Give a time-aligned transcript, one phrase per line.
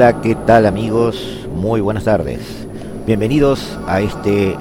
[0.00, 1.46] Hola, ¿qué tal amigos?
[1.54, 2.40] Muy buenas tardes.
[3.06, 4.56] Bienvenidos a este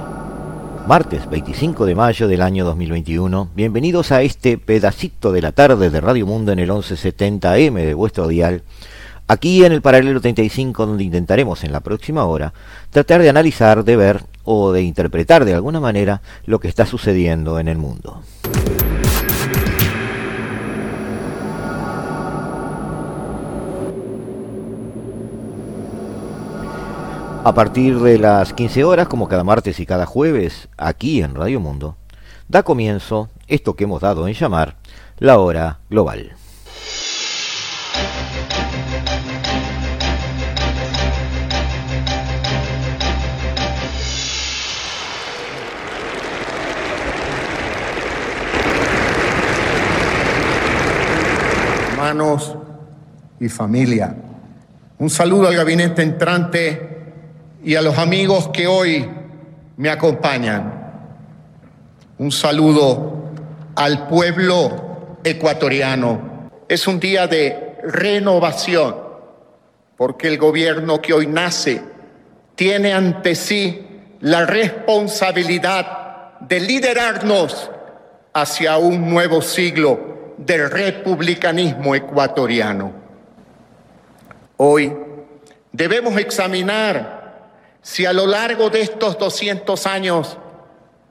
[0.86, 3.48] martes 25 de mayo del año 2021.
[3.56, 8.28] Bienvenidos a este pedacito de la tarde de Radio Mundo en el 1170M de vuestro
[8.28, 8.64] dial.
[9.30, 12.54] Aquí en el paralelo 35 donde intentaremos en la próxima hora
[12.90, 17.62] tratar de analizar, de ver o de interpretar de alguna manera lo que está sucediendo
[17.62, 18.24] en el mundo.
[27.42, 31.62] A partir de las 15 horas, como cada martes y cada jueves, aquí en Radio
[31.62, 31.96] Mundo,
[32.50, 34.76] da comienzo esto que hemos dado en llamar
[35.20, 36.34] la hora global.
[51.94, 52.58] Hermanos
[53.40, 54.14] y familia,
[54.98, 56.89] un saludo al gabinete entrante
[57.64, 59.10] y a los amigos que hoy
[59.78, 60.74] me acompañan.
[62.18, 63.32] Un saludo
[63.76, 66.50] al pueblo ecuatoriano.
[66.68, 68.96] Es un día de renovación,
[69.98, 71.82] porque el gobierno que hoy nace
[72.56, 73.86] tiene ante sí
[74.22, 77.72] la responsabilidad de liderarnos
[78.34, 82.94] hacia un nuevo siglo del republicanismo ecuatoriano.
[84.58, 84.94] Hoy
[85.72, 87.19] debemos examinar
[87.82, 90.38] si a lo largo de estos 200 años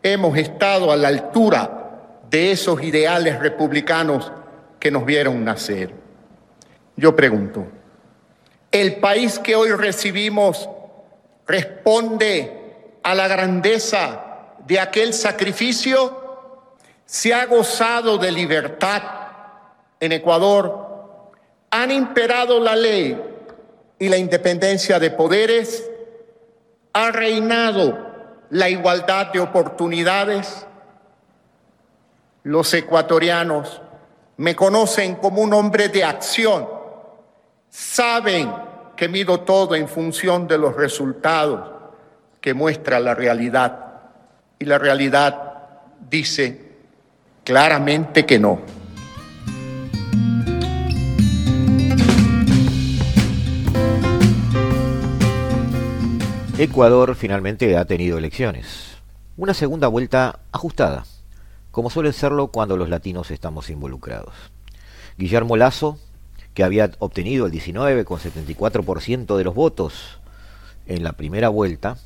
[0.03, 1.79] hemos estado a la altura
[2.31, 4.31] de esos ideales republicanos
[4.79, 5.95] que nos vieron nacer.
[6.97, 7.67] Yo pregunto,
[8.71, 10.69] ¿el país que hoy recibimos
[11.47, 12.53] responde
[13.03, 14.25] a la grandeza
[14.67, 16.77] de aquel sacrificio?
[17.07, 19.03] ¿Se ha gozado de libertad
[19.99, 20.87] en Ecuador?
[21.71, 23.21] ¿Han imperado la ley
[23.99, 25.91] y la independencia de poderes?
[27.07, 28.07] Ha reinado
[28.51, 30.67] la igualdad de oportunidades.
[32.45, 33.81] Los ecuatorianos
[34.39, 36.69] me conocen como un hombre de acción.
[37.69, 38.53] Saben
[38.97, 41.71] que mido todo en función de los resultados
[42.41, 43.87] que muestra la realidad.
[44.59, 45.41] Y la realidad
[46.09, 46.69] dice
[47.45, 48.61] claramente que no.
[56.59, 58.97] Ecuador finalmente ha tenido elecciones.
[59.37, 61.07] Una segunda vuelta ajustada,
[61.71, 64.35] como suele serlo cuando los latinos estamos involucrados.
[65.17, 66.01] Guillermo Lazo,
[66.55, 70.19] que había obtenido el 19,74% de los votos
[70.87, 71.97] en la primera vuelta,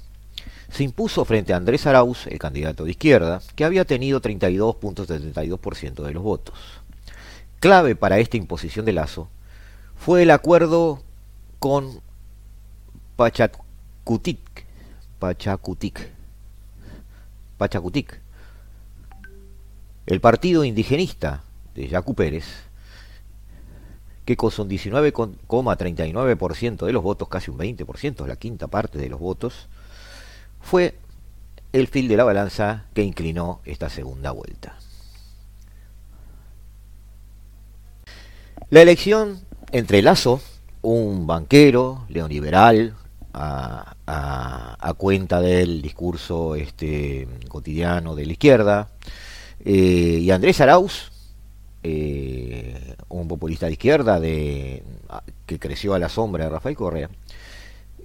[0.70, 6.12] se impuso frente a Andrés Arauz, el candidato de izquierda, que había tenido 32.72% de
[6.12, 6.58] los votos.
[7.58, 9.30] Clave para esta imposición de Lazo
[9.96, 11.02] fue el acuerdo
[11.58, 12.02] con
[13.16, 13.61] Pachat
[14.04, 14.66] Kutik,
[15.18, 16.10] Pachacutic,
[17.56, 18.20] Pachacutic,
[20.06, 21.42] el partido indigenista
[21.74, 22.44] de Yacu Pérez,
[24.24, 29.20] que con su 19,39% de los votos, casi un 20%, la quinta parte de los
[29.20, 29.68] votos,
[30.60, 30.98] fue
[31.72, 34.76] el fil de la balanza que inclinó esta segunda vuelta.
[38.70, 39.40] La elección
[39.70, 40.40] entre Lazo,
[40.82, 42.94] un banquero, neoliberal,
[43.34, 48.88] a, cuenta del discurso este, cotidiano de la izquierda.
[49.64, 51.10] Eh, y Andrés Arauz,
[51.82, 54.82] eh, un populista de izquierda de,
[55.46, 57.10] que creció a la sombra de Rafael Correa,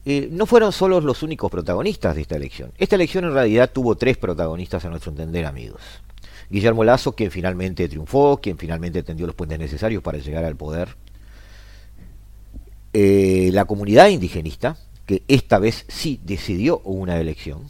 [0.05, 2.71] eh, no fueron solos los únicos protagonistas de esta elección.
[2.77, 5.81] Esta elección en realidad tuvo tres protagonistas a nuestro entender, amigos.
[6.49, 10.95] Guillermo Lazo, quien finalmente triunfó, quien finalmente tendió los puentes necesarios para llegar al poder.
[12.93, 14.77] la comunidad indigenista,
[15.07, 17.63] que esta vez sí decidió una elección.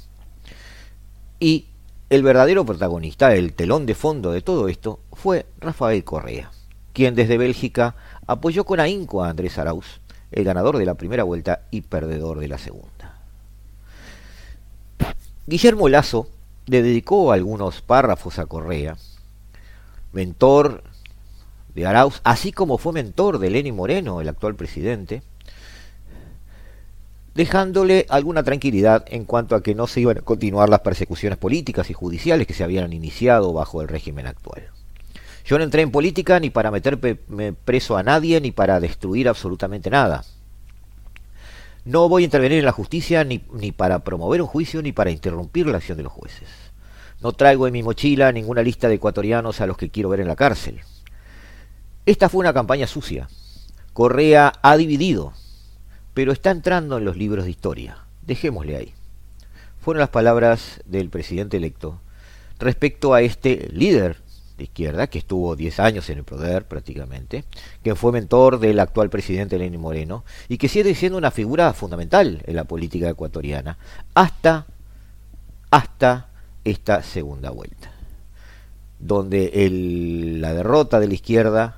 [1.40, 1.68] Y
[2.10, 6.52] el verdadero protagonista, el telón de fondo de todo esto, fue Rafael Correa,
[6.94, 7.96] quien desde Bélgica
[8.26, 10.02] apoyó con ahínco a Andrés Arauz,
[10.32, 13.22] el ganador de la primera vuelta y perdedor de la segunda.
[15.46, 16.28] Guillermo Lazo
[16.66, 18.98] le dedicó algunos párrafos a Correa,
[20.12, 20.84] mentor
[21.76, 25.22] de Arauz, así como fue mentor de Lenín Moreno, el actual presidente,
[27.38, 31.88] dejándole alguna tranquilidad en cuanto a que no se iban a continuar las persecuciones políticas
[31.92, 34.64] y judiciales que se habían iniciado bajo el régimen actual.
[35.46, 37.14] Yo no entré en política ni para meterme
[37.54, 40.26] preso a nadie ni para destruir absolutamente nada.
[41.86, 45.12] No voy a intervenir en la justicia ni, ni para promover un juicio ni para
[45.12, 46.50] interrumpir la acción de los jueces.
[47.22, 50.28] No traigo en mi mochila ninguna lista de ecuatorianos a los que quiero ver en
[50.28, 50.80] la cárcel.
[52.08, 53.30] Esta fue una campaña sucia.
[53.94, 55.34] Correa ha dividido
[56.18, 58.00] pero está entrando en los libros de historia.
[58.24, 58.94] Dejémosle ahí.
[59.80, 62.02] Fueron las palabras del presidente electo
[62.58, 64.18] respecto a este líder
[64.58, 67.44] de izquierda que estuvo 10 años en el poder prácticamente,
[67.84, 72.42] que fue mentor del actual presidente Lenín Moreno y que sigue siendo una figura fundamental
[72.48, 73.78] en la política ecuatoriana
[74.16, 74.66] hasta
[75.70, 76.30] hasta
[76.64, 77.92] esta segunda vuelta,
[78.98, 79.52] donde
[80.40, 81.78] la derrota de la izquierda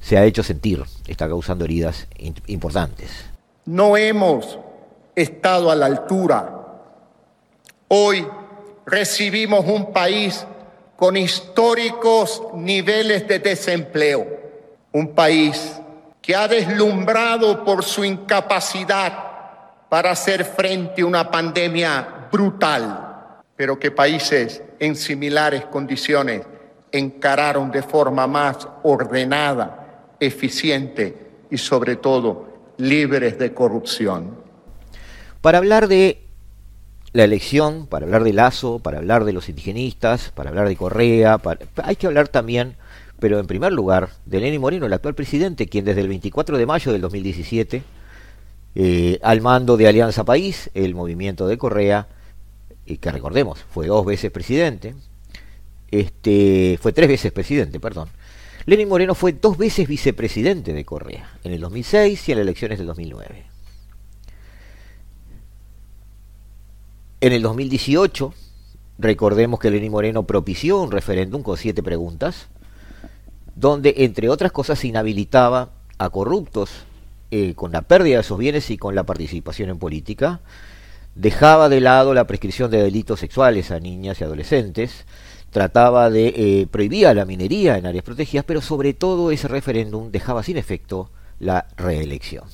[0.00, 2.08] se ha hecho sentir, está causando heridas
[2.48, 3.30] importantes.
[3.64, 4.58] No hemos
[5.14, 6.52] estado a la altura.
[7.86, 8.26] Hoy
[8.84, 10.44] recibimos un país
[10.96, 14.26] con históricos niveles de desempleo,
[14.92, 15.80] un país
[16.20, 19.12] que ha deslumbrado por su incapacidad
[19.88, 26.42] para hacer frente a una pandemia brutal, pero que países en similares condiciones
[26.90, 32.51] encararon de forma más ordenada, eficiente y sobre todo
[32.82, 34.36] libres de corrupción.
[35.40, 36.26] Para hablar de
[37.12, 41.40] la elección, para hablar de Lazo, para hablar de los indigenistas, para hablar de Correa,
[41.76, 42.74] hay que hablar también,
[43.20, 46.66] pero en primer lugar, de Lenín Moreno, el actual presidente, quien desde el 24 de
[46.66, 47.82] mayo del 2017,
[48.74, 52.08] eh, al mando de Alianza País, el movimiento de Correa,
[52.84, 54.96] y que recordemos, fue dos veces presidente,
[55.92, 58.08] este, fue tres veces presidente, perdón,
[58.64, 62.78] Lenín Moreno fue dos veces vicepresidente de Correa, en el 2006 y en las elecciones
[62.78, 63.44] del 2009.
[67.20, 68.32] En el 2018,
[68.98, 72.48] recordemos que Lenín Moreno propició un referéndum con siete preguntas,
[73.54, 76.70] donde, entre otras cosas, inhabilitaba a corruptos
[77.30, 80.40] eh, con la pérdida de sus bienes y con la participación en política,
[81.14, 85.04] dejaba de lado la prescripción de delitos sexuales a niñas y adolescentes,
[85.52, 90.42] trataba de eh, prohibir la minería en áreas protegidas, pero sobre todo ese referéndum dejaba
[90.42, 92.44] sin efecto la reelección.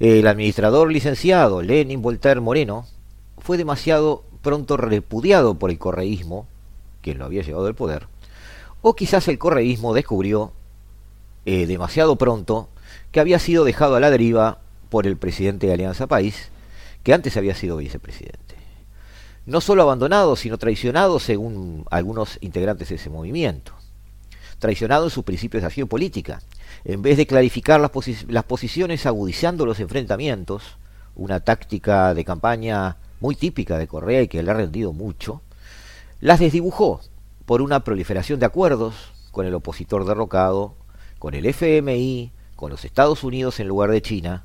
[0.00, 2.86] El administrador licenciado Lenin Voltaire Moreno
[3.38, 6.46] fue demasiado pronto repudiado por el correísmo,
[7.02, 8.08] quien lo había llevado al poder,
[8.80, 10.52] o quizás el correísmo descubrió
[11.44, 12.70] eh, demasiado pronto
[13.10, 14.58] que había sido dejado a la deriva
[14.88, 16.48] por el presidente de Alianza País,
[17.02, 18.51] que antes había sido vicepresidente
[19.46, 23.72] no solo abandonado, sino traicionado según algunos integrantes de ese movimiento.
[24.58, 26.40] Traicionado en sus principios de acción política.
[26.84, 27.90] En vez de clarificar las,
[28.28, 30.76] las posiciones agudizando los enfrentamientos,
[31.16, 35.42] una táctica de campaña muy típica de Correa y que le ha rendido mucho,
[36.20, 37.00] las desdibujó
[37.46, 38.94] por una proliferación de acuerdos
[39.32, 40.74] con el opositor derrocado,
[41.18, 44.44] con el FMI, con los Estados Unidos en lugar de China,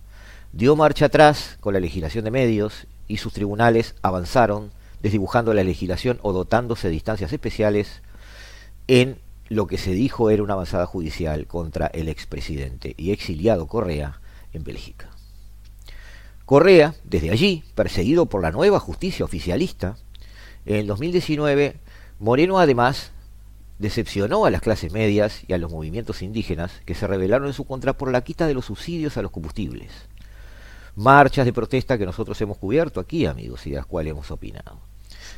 [0.53, 4.71] dio marcha atrás con la legislación de medios y sus tribunales avanzaron
[5.07, 8.01] desdibujando la legislación o dotándose de distancias especiales
[8.87, 14.19] en lo que se dijo era una avanzada judicial contra el expresidente y exiliado Correa
[14.51, 15.09] en Bélgica.
[16.43, 19.95] Correa, desde allí, perseguido por la nueva justicia oficialista,
[20.65, 21.77] en el 2019,
[22.19, 23.11] Moreno además
[23.79, 27.63] decepcionó a las clases medias y a los movimientos indígenas que se rebelaron en su
[27.63, 29.89] contra por la quita de los subsidios a los combustibles.
[30.97, 34.81] Marchas de protesta que nosotros hemos cubierto aquí, amigos, y de las cuales hemos opinado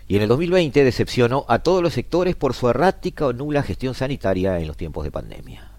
[0.07, 3.93] y en el 2020 decepcionó a todos los sectores por su errática o nula gestión
[3.93, 5.71] sanitaria en los tiempos de pandemia.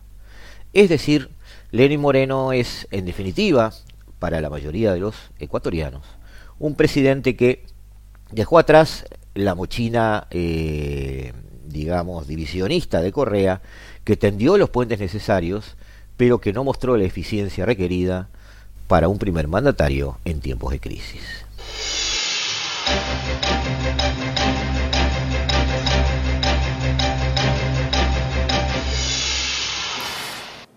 [0.73, 1.31] Es decir,
[1.73, 3.73] Lenín Moreno es, en definitiva,
[4.19, 6.03] para la mayoría de los ecuatorianos,
[6.59, 7.65] un presidente que
[8.31, 11.33] dejó atrás la mochina, eh,
[11.67, 13.63] digamos, divisionista de Correa,
[14.05, 15.77] que tendió los puentes necesarios,
[16.17, 18.29] pero que no mostró la eficiencia requerida
[18.87, 21.23] para un primer mandatario en tiempos de crisis.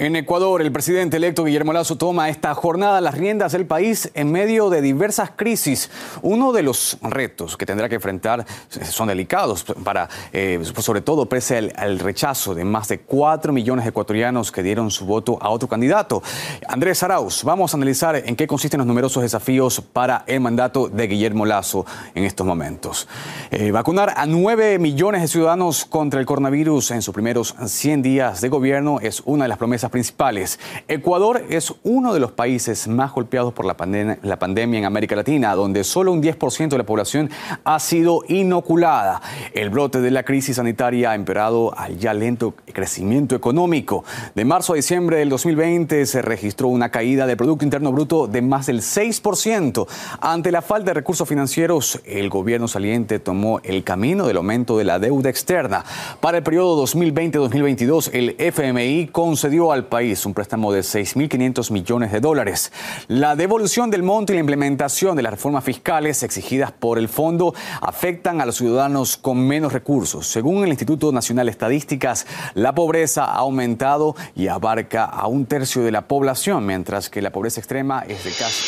[0.04, 4.34] En Ecuador, el presidente electo Guillermo Lazo toma esta jornada las riendas del país en
[4.34, 5.90] medio de diversas crisis.
[6.22, 11.72] Uno de los retos que tendrá que enfrentar son delicados, para, eh, sobre todo pese
[11.78, 15.70] al, rechazo de más de 4 millones de ecuatorianos que dieron su voto a otro
[15.70, 16.22] candidato.
[16.68, 21.08] Andrés Arauz, vamos a analizar en qué consisten los numerosos desafíos para el mandato de
[21.08, 23.08] Guillermo Lazo en estos momentos.
[23.52, 28.42] Eh, vacunar a 9 millones de ciudadanos contra el coronavirus en sus primeros 100 días
[28.42, 30.60] de gobierno es una de las promesas principales.
[30.88, 35.84] Ecuador es uno de los países más golpeados por la, pandemia en América Latina, donde
[35.84, 37.30] solo un 10% de la población
[37.64, 39.22] ha sido inoculada.
[39.54, 44.04] El brote de la crisis sanitaria ha empeorado al ya lento crecimiento económico.
[44.34, 48.42] De marzo a diciembre del 2020 se registró una caída del Producto Interno Bruto de
[48.42, 49.88] más del 6%.
[50.22, 54.86] Ante la falta de recursos financieros, el gobierno saliente tomó el camino del aumento de
[54.86, 55.86] la deuda externa.
[56.20, 62.20] Para el periodo 2020-2022, el FMI concedió al país un préstamo de 6.500 millones de
[62.20, 62.72] dólares.
[63.08, 67.54] La devolución del monto y la implementación de las reformas fiscales exigidas por el fondo
[67.82, 70.28] afectan a los ciudadanos con menos recursos.
[70.28, 75.84] Según el Instituto Nacional de Estadísticas, la pobreza ha aumentado y abarca a un tercio
[75.84, 78.64] de la población, mientras que la pobreza extrema es de casi...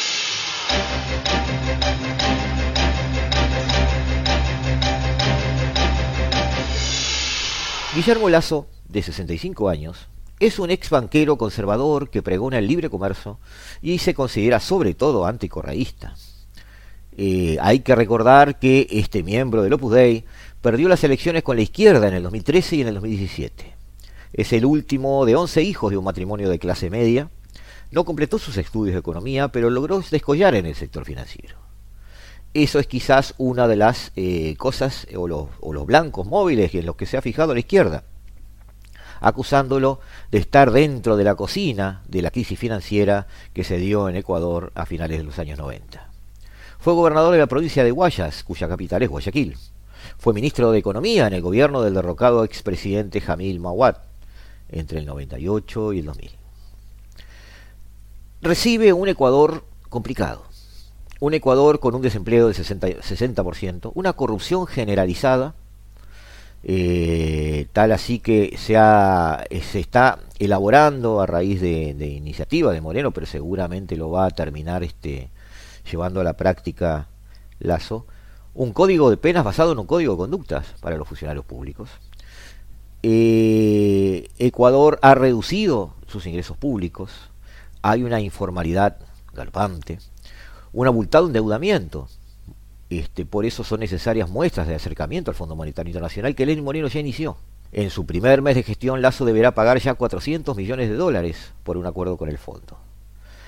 [7.96, 10.10] Guillermo Lazo, de 65 años,
[10.46, 13.40] es un ex banquero conservador que pregona el libre comercio
[13.82, 16.16] y se considera sobre todo anticorreísta.
[17.18, 20.26] Eh, hay que recordar que este miembro del Opus Dei
[20.62, 23.74] perdió las elecciones con la izquierda en el 2013 y en el 2017.
[24.34, 27.30] Es el último de 11 hijos de un matrimonio de clase media.
[27.92, 31.58] No completó sus estudios de economía, pero logró descollar en el sector financiero.
[32.54, 36.96] Eso es quizás una de las eh, cosas o o los blancos móviles en los
[36.96, 38.04] que se ha fijado la izquierda
[39.20, 40.00] acusándolo
[40.32, 44.72] de estar dentro de la cocina de la crisis financiera que se dio en Ecuador
[44.76, 46.10] a finales de los años 90.
[46.80, 49.58] Fue gobernador de la provincia de Guayas, cuya capital es Guayaquil.
[50.18, 53.98] Fue ministro de Economía en el gobierno del derrocado expresidente Jamil Mawad
[54.70, 56.32] entre el 98 y el 2000.
[58.42, 60.44] Recibe un Ecuador complicado,
[61.20, 65.56] un Ecuador con un desempleo del 60%, 60% una corrupción generalizada,
[66.68, 73.12] eh, tal así que se, eh, se está elaborando a raíz de, iniciativa de Moreno,
[73.12, 75.30] pero seguramente lo va a terminar este,
[75.90, 77.08] llevando a la práctica
[77.60, 78.08] Lazo,
[78.56, 81.90] un código de penas basado en un código de conductas para los funcionarios públicos.
[83.04, 87.12] Eh, Ecuador ha reducido sus ingresos públicos,
[87.84, 88.98] hay una informalidad
[89.34, 90.00] galopante,
[90.74, 92.08] un abultado endeudamiento
[92.90, 96.88] este, por eso son necesarias muestras de acercamiento al Fondo Monetario Internacional que Lenin Moreno
[96.88, 97.38] ya inició.
[97.72, 101.78] En su primer mes de gestión, Lazo deberá pagar ya 400 millones de dólares por
[101.78, 102.78] un acuerdo con el fondo.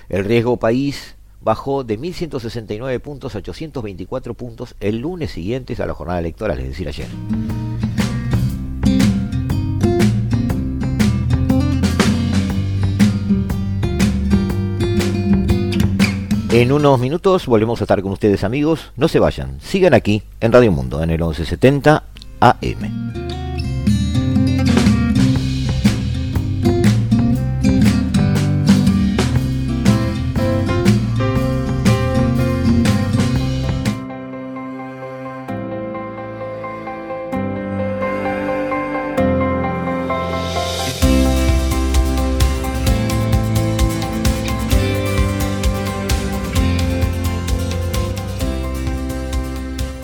[0.10, 5.94] El riesgo país bajó de 1.169 puntos a 824 puntos el lunes siguiente a la
[5.94, 7.08] jornada electoral, es decir, ayer.
[16.50, 18.92] En unos minutos volvemos a estar con ustedes amigos.
[18.96, 22.04] No se vayan, sigan aquí en Radio Mundo en el 1170
[22.40, 23.27] AM.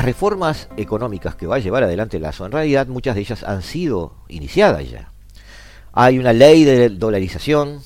[0.00, 3.60] Las reformas económicas que va a llevar adelante Lazo, en realidad muchas de ellas han
[3.60, 5.12] sido iniciadas ya.
[5.92, 7.82] Hay una ley de dolarización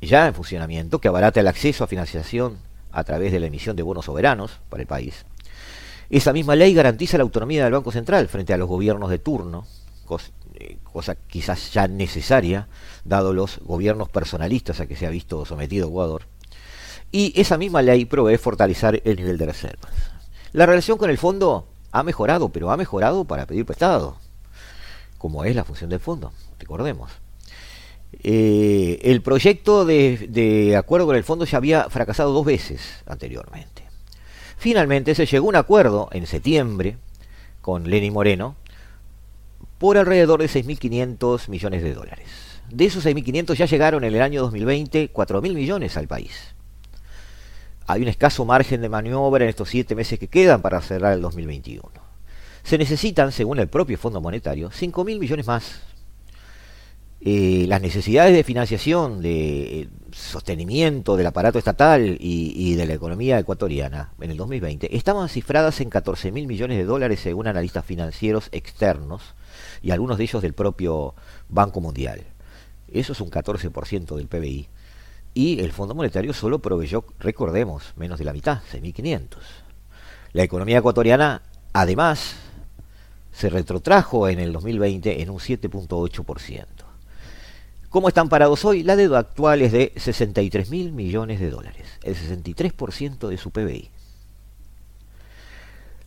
[0.00, 2.56] ya en funcionamiento que abarata el acceso a financiación
[2.90, 5.26] a través de la emisión de bonos soberanos para el país.
[6.08, 9.66] Esa misma ley garantiza la autonomía del Banco Central frente a los gobiernos de turno,
[10.54, 12.68] eh, cosa quizás ya necesaria,
[13.04, 16.22] dado los gobiernos personalistas a que se ha visto sometido Ecuador.
[17.10, 20.11] Y esa misma ley provee fortalecer el nivel de reservas.
[20.52, 24.16] La relación con el fondo ha mejorado, pero ha mejorado para pedir prestado,
[25.18, 27.10] como es la función del fondo, recordemos.
[28.22, 33.84] Eh, el proyecto de, acuerdo con el fondo ya había fracasado dos veces anteriormente.
[34.58, 36.98] Finalmente se llegó a un acuerdo en septiembre
[37.62, 38.56] con Lenny Moreno
[39.78, 42.28] por alrededor de 6.500 millones de dólares.
[42.70, 46.54] De esos 6.500 ya llegaron en el año 2020 4.000 millones al país.
[47.86, 51.20] Hay un escaso margen de maniobra en estos siete meses que quedan para cerrar el
[51.20, 51.82] 2021.
[52.62, 55.82] Se necesitan, según el propio Fondo Monetario, 5.000 millones más
[57.24, 63.38] eh, las necesidades de financiación, de eh, sostenimiento del aparato estatal y, de la economía
[63.38, 68.48] ecuatoriana en el 2020 estaban cifradas en 14 mil millones de dólares según analistas financieros
[68.50, 69.36] externos
[69.82, 71.14] y algunos de ellos del propio
[71.48, 72.22] Banco Mundial.
[72.92, 74.68] Eso es un 14% del PBI.
[75.34, 79.38] Y el Fondo Monetario solo proveyó, recordemos, menos de la mitad, 6.500.
[80.32, 82.36] La economía ecuatoriana, además,
[83.32, 86.66] se retrotrajo en el 2020 en un 7.8%.
[87.88, 88.82] ¿Cómo están parados hoy?
[88.82, 93.90] La deuda actual es de 63 mil millones de dólares, el 63% de su PBI.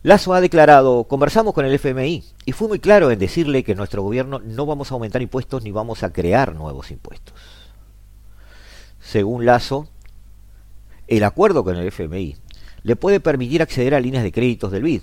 [0.02, 4.02] Lazo ha declarado, conversamos con el FMI y fue muy claro en decirle que nuestro
[4.02, 7.34] gobierno no vamos a aumentar impuestos ni vamos a crear nuevos impuestos.
[9.06, 9.86] Según Lazo,
[11.06, 12.36] el acuerdo con el FMI
[12.82, 15.02] le puede permitir acceder a líneas de créditos del BID.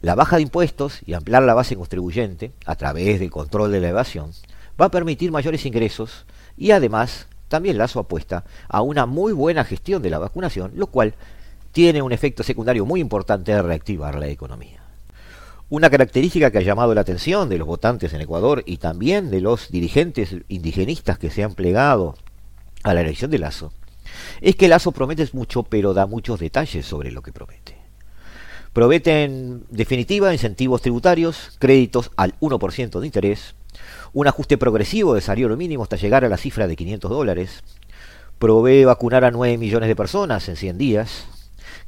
[0.00, 3.90] La baja de impuestos y ampliar la base contribuyente a través del control de la
[3.90, 4.30] evasión
[4.80, 6.24] va a permitir mayores ingresos
[6.56, 11.12] y además también Lazo apuesta a una muy buena gestión de la vacunación, lo cual
[11.72, 14.82] tiene un efecto secundario muy importante de reactivar la economía.
[15.68, 19.42] Una característica que ha llamado la atención de los votantes en Ecuador y también de
[19.42, 22.14] los dirigentes indigenistas que se han plegado
[22.84, 23.72] a la elección de Lazo
[24.40, 27.76] es que Lazo promete mucho pero da muchos detalles sobre lo que promete.
[28.72, 33.54] Promete en definitiva incentivos tributarios, créditos al 1% de interés,
[34.12, 37.62] un ajuste progresivo de salario mínimo hasta llegar a la cifra de 500 dólares,
[38.38, 41.24] provee vacunar a 9 millones de personas en 100 días,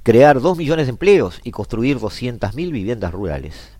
[0.02, 3.72] crear 2 millones de empleos y construir 200.000 viviendas rurales.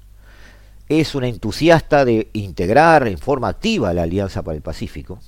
[0.89, 5.21] Es una entusiasta de integrar en forma activa la Alianza para el Pacífico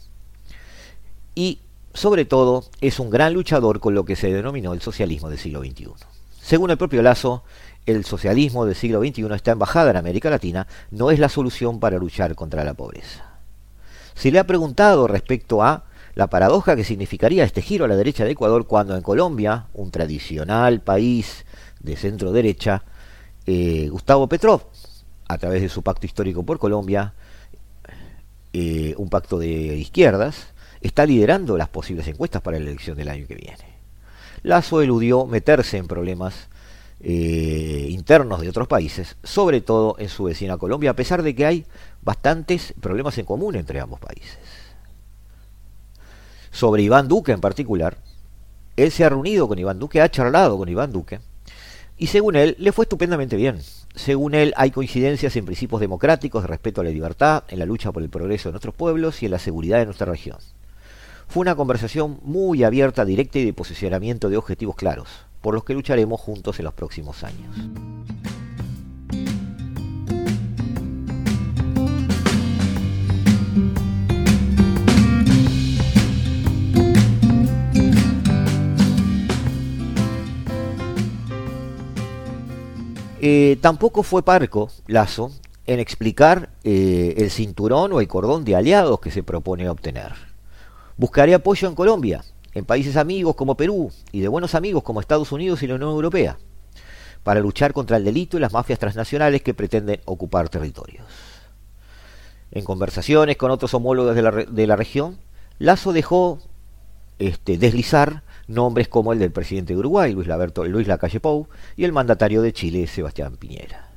[1.35, 1.61] y,
[1.99, 5.61] sobre todo, es un gran luchador con lo que se denominó el socialismo del siglo
[5.61, 5.89] XXI.
[6.41, 7.43] Según el propio Lazo,
[7.87, 11.99] el socialismo del siglo XXI, está embajada en América Latina, no es la solución para
[11.99, 13.41] luchar contra la pobreza.
[14.15, 15.85] Se le ha preguntado respecto a
[16.15, 19.91] la paradoja que significaría este giro a la derecha de Ecuador cuando en Colombia, un
[19.91, 21.47] tradicional país
[21.81, 22.85] de centro derecha,
[23.47, 24.63] eh, Gustavo Petrov,
[25.27, 27.15] a través de su pacto histórico por Colombia,
[28.53, 33.27] eh, un pacto de izquierdas, está liderando las posibles encuestas para la elección del año
[33.27, 33.79] que viene.
[34.43, 36.49] Lazo eludió meterse en problemas
[37.01, 41.47] eh, internos de otros países, sobre todo en su vecina Colombia, a pesar de que
[41.47, 41.67] hay
[42.03, 44.39] bastantes problemas en común entre ambos países.
[46.51, 47.99] Sobre Iván Duque en particular,
[48.77, 51.21] él se ha reunido con Iván Duque, ha charlado con Iván Duque,
[51.97, 53.59] y según él le fue estupendamente bien.
[53.95, 57.91] Según él hay coincidencias en principios democráticos de respeto a la libertad, en la lucha
[57.91, 60.39] por el progreso de nuestros pueblos y en la seguridad de nuestra región.
[61.29, 65.09] Fue una conversación muy abierta, directa y de posicionamiento de objetivos claros
[65.43, 67.55] por los que lucharemos juntos en los próximos años.
[83.21, 85.31] Eh, tampoco fue parco Lazo
[85.67, 90.28] en explicar eh, el cinturón o el cordón de aliados que se propone obtener.
[90.99, 95.31] Buscaré apoyo en Colombia, en países amigos como Perú y de buenos amigos como Estados
[95.31, 96.39] Unidos y la Unión Europea,
[97.23, 101.07] para luchar contra el delito y las mafias transnacionales que pretenden ocupar territorios.
[102.51, 105.19] En conversaciones con otros homólogos de la, región,
[105.61, 106.41] Lazo dejó
[107.21, 111.85] este, deslizar nombres como el del presidente de Uruguay, Luis, Laberto, Luis Lacalle Pou, y
[111.85, 113.89] el mandatario de Chile, Sebastián Piñera.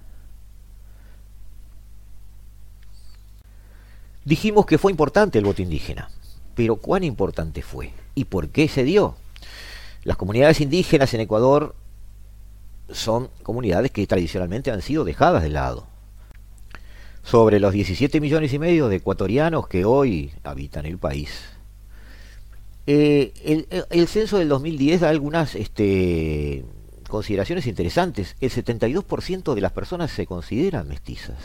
[4.23, 6.09] Dijimos que fue importante el voto indígena,
[6.55, 7.91] pero ¿cuán importante fue?
[8.15, 9.15] ¿Y por qué se dio?
[10.03, 11.75] Las comunidades indígenas en Ecuador
[12.89, 15.87] son comunidades que tradicionalmente han sido dejadas de lado.
[17.23, 21.29] Sobre los 17 millones y medio de ecuatorianos que hoy habitan el país,
[22.85, 26.65] el, el, censo del 2010 da algunas este,
[27.07, 28.35] consideraciones interesantes.
[28.41, 31.37] El 72% de las personas se consideran mestizas.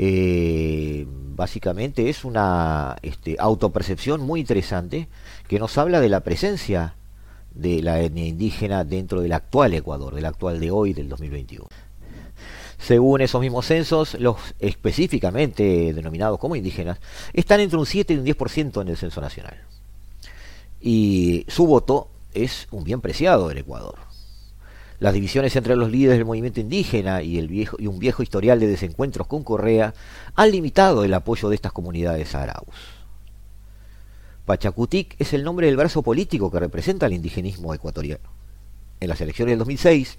[0.00, 5.08] Eh, básicamente es una este, autopercepción muy interesante
[5.48, 6.94] que nos habla de la presencia
[7.50, 11.66] de la etnia indígena dentro del actual Ecuador, del actual de hoy, del 2021.
[12.78, 17.00] Según esos mismos censos, los específicamente denominados como indígenas
[17.32, 19.60] están entre un 7 y un 10% en el censo nacional.
[20.80, 24.07] Y su voto es un bien preciado en Ecuador.
[25.00, 27.38] Las divisiones entre los líderes del movimiento indígena y,
[27.86, 29.94] un viejo historial de desencuentros con Correa
[30.34, 32.74] han limitado el apoyo de estas comunidades a Arauz.
[34.44, 38.28] Pachacutic es el nombre del brazo político que representa al indigenismo ecuatoriano.
[38.98, 40.18] En las elecciones del 2006,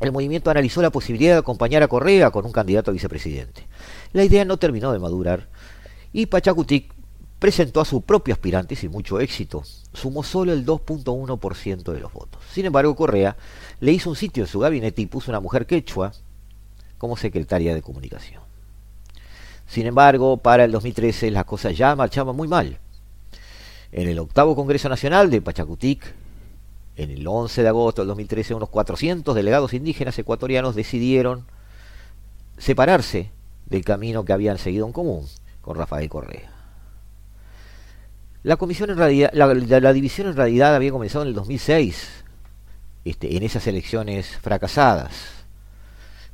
[0.00, 3.66] el movimiento analizó la posibilidad de acompañar a Correa con un candidato a vicepresidente.
[4.12, 5.48] La idea no terminó de madurar
[6.14, 6.94] y Pachacutic
[7.42, 9.64] presentó a su propio aspirante sin mucho éxito.
[9.92, 12.40] Sumó solo el 2.1% de los votos.
[12.52, 13.36] Sin embargo, Correa
[13.80, 16.12] le hizo un sitio en su gabinete y puso una mujer quechua
[16.98, 18.40] como secretaria de comunicación.
[19.66, 22.78] Sin embargo, para el 2013 las cosas ya marchaban muy mal.
[23.90, 26.14] En el octavo Congreso Nacional de Pachacutic,
[26.94, 31.44] en el 11 de agosto del 2013, unos 400 delegados indígenas ecuatorianos decidieron
[32.56, 33.32] separarse
[33.66, 35.26] del camino que habían seguido en común
[35.60, 36.51] con Rafael Correa.
[38.44, 42.24] La, comisión en realidad, la, división en realidad había comenzado en el 2006,
[43.04, 45.12] este, en esas elecciones fracasadas.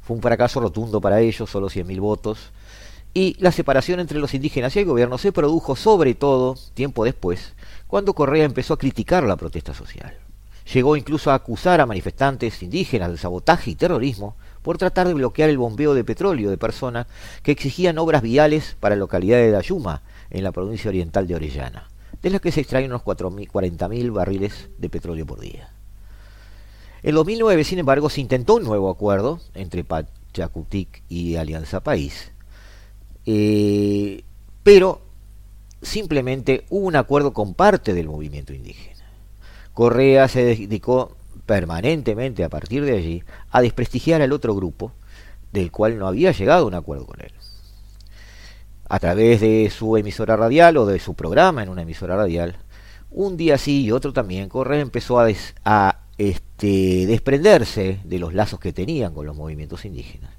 [0.01, 2.51] Fue un fracaso rotundo para ellos, solo 100.000 votos.
[3.12, 7.53] Y la separación entre los indígenas y el gobierno se produjo sobre todo tiempo después,
[7.87, 10.16] cuando Correa empezó a criticar la protesta social.
[10.73, 15.51] Llegó incluso a acusar a manifestantes indígenas de sabotaje y terrorismo por tratar de bloquear
[15.51, 17.07] el bombeo de petróleo de personas
[17.42, 21.88] que exigían obras viales para la localidad de Dayuma, en la provincia oriental de Orellana
[22.22, 25.70] de las que se extraen unos 40.000 barriles de petróleo por día.
[27.02, 32.33] En 2009, sin embargo, se intentó un nuevo acuerdo entre Pachacutic y Alianza País,
[33.24, 34.24] eh,
[34.64, 35.00] pero
[35.81, 39.04] simplemente hubo un acuerdo con parte del movimiento indígena.
[39.74, 44.92] Correa se dedicó permanentemente a partir de allí a desprestigiar al otro grupo,
[45.52, 47.33] del cual no había llegado a un acuerdo con él
[48.88, 52.57] a través de su emisora radial o de su programa en una emisora radial,
[53.11, 55.29] un día sí y otro también, Correa empezó a,
[56.18, 60.31] este, desprenderse de los lazos que tenían con los movimientos indígenas,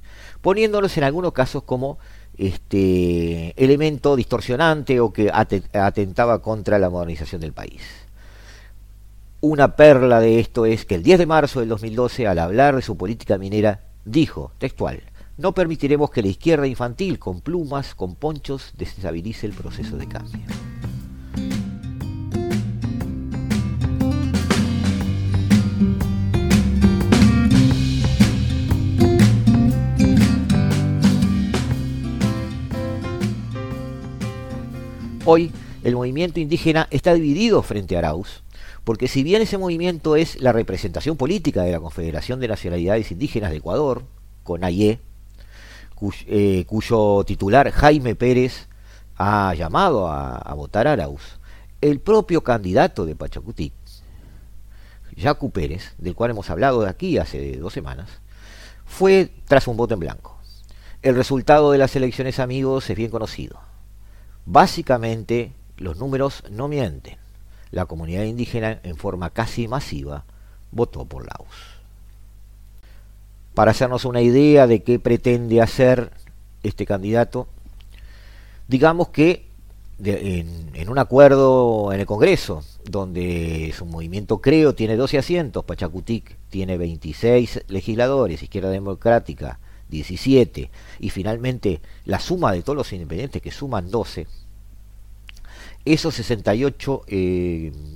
[0.41, 1.97] poniéndolos en algunos casos como
[2.37, 7.81] este elemento distorsionante o que atentaba contra la modernización del país.
[9.41, 12.81] Una perla de esto es que el 10 de marzo del 2012, al hablar de
[12.81, 15.01] su política minera, dijo, textual,
[15.39, 20.41] no permitiremos que la izquierda infantil con plumas, con ponchos, desestabilice el proceso de cambio.
[35.23, 35.53] Hoy
[35.85, 38.43] el movimiento indígena está dividido frente a Arauz,
[38.83, 43.51] porque si bien ese movimiento es la representación política de la Confederación de Nacionalidades Indígenas
[43.51, 44.03] de Ecuador,
[44.43, 44.99] CONAIE,
[46.27, 48.67] eh, cuyo, titular Jaime Pérez
[49.17, 51.39] ha llamado a, votar a Arauz,
[51.81, 53.73] el propio candidato de Pachacutic,
[55.17, 58.09] Jacu Pérez, del cual hemos hablado de aquí hace dos semanas,
[58.85, 60.37] fue tras un voto en blanco.
[61.01, 63.59] El resultado de las elecciones, amigos, es bien conocido.
[64.45, 67.17] Básicamente, los números no mienten.
[67.71, 70.25] La comunidad indígena, en forma casi masiva,
[70.71, 71.78] votó por Laos
[73.59, 76.13] para hacernos una idea de qué pretende hacer
[76.63, 77.49] este candidato,
[78.69, 79.47] digamos que
[80.01, 86.77] en, un acuerdo en el Congreso, donde su movimiento Creo tiene 12 asientos, Pachacutic tiene
[86.77, 93.91] 26 legisladores, Izquierda Democrática 17, y finalmente la suma de todos los independientes que suman
[93.91, 94.25] 12,
[95.83, 97.01] esos 68,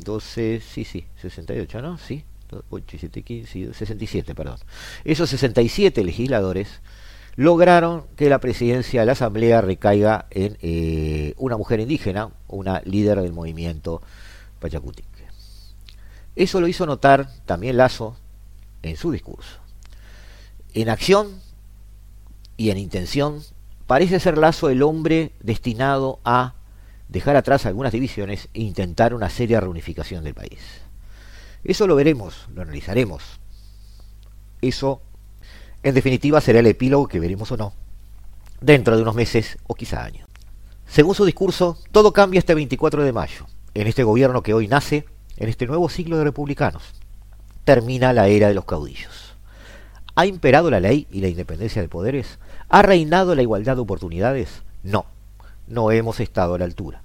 [0.04, 1.98] 12, eh, sí, sí, 68, ¿no?
[1.98, 2.26] Sí,
[2.70, 4.58] 8 7, 15, 67, perdón.
[5.04, 6.82] Esos 67 legisladores
[7.36, 13.22] lograron que la presidencia de la Asamblea recaiga en eh, una mujer indígena, una líder
[13.22, 14.02] del movimiento
[14.60, 15.06] Pachacutic.
[16.36, 18.18] Eso lo hizo notar también Lazo
[18.82, 19.60] en su discurso.
[20.74, 21.40] En acción
[22.58, 23.42] y en intención,
[23.86, 26.56] parece ser Lazo el hombre destinado a
[27.10, 30.83] dejar atrás algunas divisiones e intentar una seria reunificación del país.
[31.64, 33.24] Eso lo veremos, lo analizaremos.
[34.62, 35.02] Eso,
[35.82, 37.74] en definitiva, será el epílogo que veremos o no,
[38.62, 40.28] dentro de unos meses o quizá años.
[40.88, 43.46] Según su discurso, todo cambia este 24 de mayo.
[43.76, 46.84] en este gobierno que hoy nace, en este nuevo ciclo de republicanos.
[47.66, 49.34] Termina la era de los caudillos.
[50.16, 52.38] ¿Ha imperado la ley y la independencia de poderes?
[52.70, 54.62] ¿Ha reinado la igualdad de oportunidades?
[54.84, 55.08] No,
[55.68, 57.02] no hemos estado a la altura.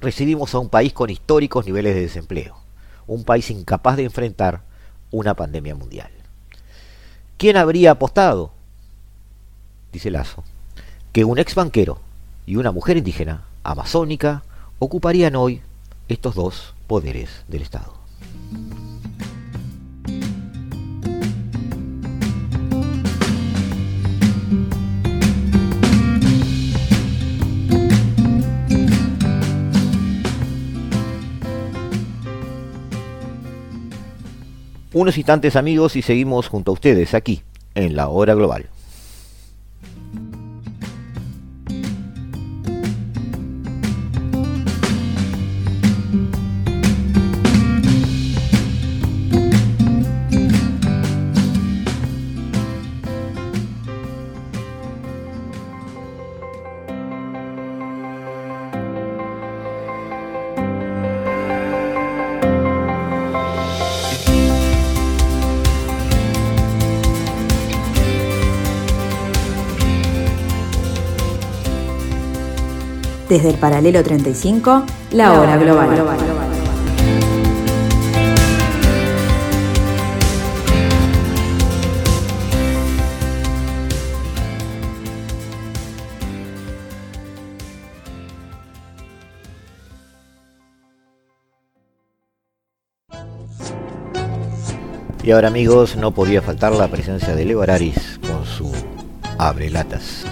[0.00, 2.56] Recibimos a un país con históricos niveles de desempleo,
[3.06, 4.62] un país incapaz de enfrentar
[5.10, 6.10] una pandemia mundial.
[7.38, 8.52] ¿Quién habría apostado,
[9.92, 10.44] dice Lazo,
[11.12, 12.00] que un ex banquero
[12.46, 14.42] y una mujer indígena, amazónica,
[14.78, 15.62] ocuparían hoy
[16.08, 18.05] estos dos poderes del Estado?
[34.96, 37.42] Unos instantes amigos y seguimos junto a ustedes aquí,
[37.74, 38.70] en la hora global.
[73.36, 75.90] Desde el paralelo 35, la hora global.
[95.22, 98.72] Y ahora amigos, no podía faltar la presencia de Leo Araris con su
[99.36, 100.24] Abre Latas.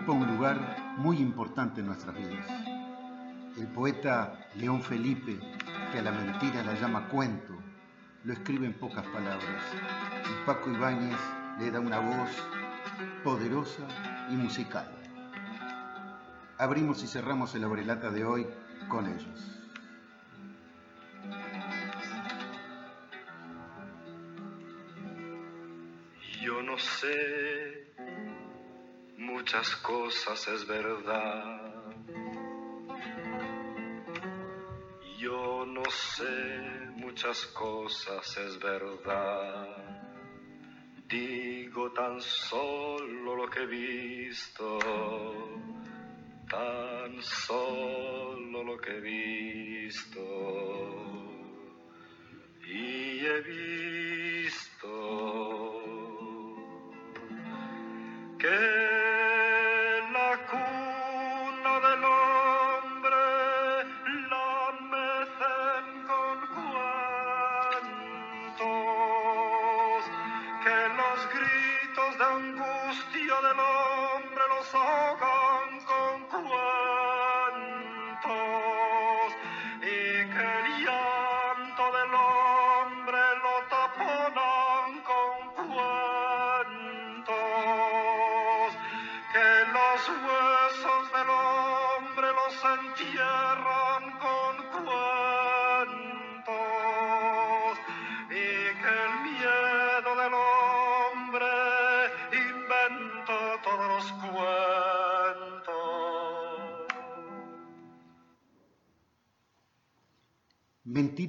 [0.00, 2.46] Ocupa un lugar muy importante en nuestras vidas.
[3.58, 5.38] El poeta León Felipe,
[5.92, 7.54] que a la mentira la llama cuento,
[8.24, 9.62] lo escribe en pocas palabras.
[10.24, 11.18] Y Paco Ibáñez
[11.58, 12.30] le da una voz
[13.22, 13.86] poderosa
[14.30, 14.90] y musical.
[16.56, 18.46] Abrimos y cerramos el abrelata de hoy
[18.88, 19.60] con ellos.
[26.42, 27.90] Yo no sé
[29.20, 31.60] muchas cosas, es verdad.
[35.18, 39.68] Yo no sé muchas cosas, es verdad.
[41.06, 44.78] Digo tan solo lo que he visto,
[46.48, 50.20] tan solo lo que he visto.
[52.66, 53.89] Y he visto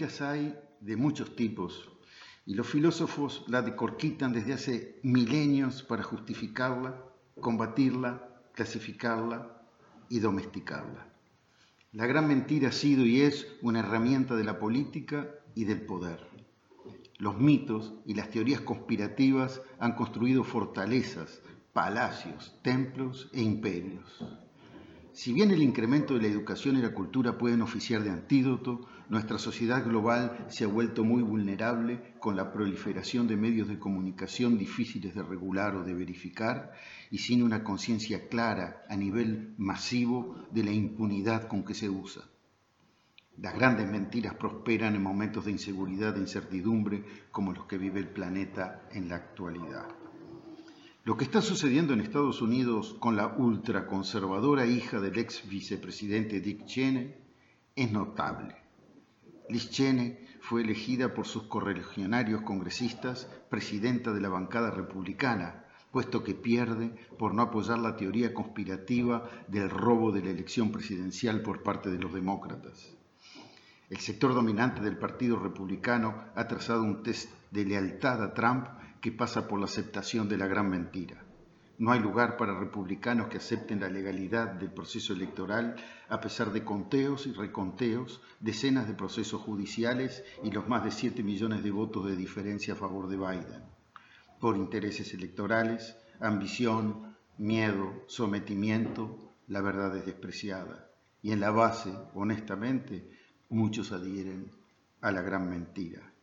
[0.01, 1.87] Hay de muchos tipos
[2.43, 7.03] y los filósofos la decorquitan desde hace milenios para justificarla,
[7.39, 9.61] combatirla, clasificarla
[10.09, 11.07] y domesticarla.
[11.91, 16.25] La gran mentira ha sido y es una herramienta de la política y del poder.
[17.19, 21.41] Los mitos y las teorías conspirativas han construido fortalezas,
[21.73, 24.25] palacios, templos e imperios.
[25.13, 29.37] Si bien el incremento de la educación y la cultura pueden oficiar de antídoto, nuestra
[29.37, 35.13] sociedad global se ha vuelto muy vulnerable con la proliferación de medios de comunicación difíciles
[35.13, 36.71] de regular o de verificar
[37.11, 42.23] y sin una conciencia clara a nivel masivo de la impunidad con que se usa.
[43.37, 48.07] Las grandes mentiras prosperan en momentos de inseguridad e incertidumbre como los que vive el
[48.07, 49.89] planeta en la actualidad.
[51.03, 56.65] Lo que está sucediendo en Estados Unidos con la ultraconservadora hija del ex vicepresidente Dick
[56.65, 57.13] Cheney
[57.75, 58.60] es notable.
[59.51, 66.35] Liz Cheney fue elegida por sus correligionarios congresistas presidenta de la bancada republicana, puesto que
[66.35, 71.89] pierde por no apoyar la teoría conspirativa del robo de la elección presidencial por parte
[71.89, 72.95] de los demócratas.
[73.89, 78.67] El sector dominante del Partido Republicano ha trazado un test de lealtad a Trump
[79.01, 81.25] que pasa por la aceptación de la gran mentira.
[81.81, 85.77] No hay lugar para republicanos que acepten la legalidad del proceso electoral
[86.09, 91.23] a pesar de conteos y reconteos, decenas de procesos judiciales y los más de 7
[91.23, 93.63] millones de votos de diferencia a favor de Biden.
[94.39, 100.87] Por intereses electorales, ambición, miedo, sometimiento, la verdad es despreciada.
[101.23, 103.09] Y en la base, honestamente,
[103.49, 104.51] muchos adhieren
[105.01, 106.13] a la gran mentira.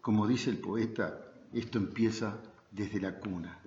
[0.00, 3.60] Como dice el poeta, esto empieza desde la cuna.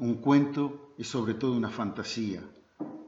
[0.00, 2.42] Un cuento es sobre todo una fantasía.